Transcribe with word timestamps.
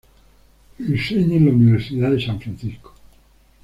Enseña 0.79 1.35
en 1.35 1.45
la 1.45 1.51
Universidad 1.51 2.09
de 2.09 2.25
San 2.25 2.41
Francisco. 2.41 2.95